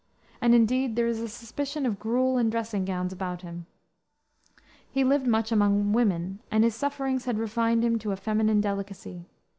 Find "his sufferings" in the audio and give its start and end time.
6.63-7.25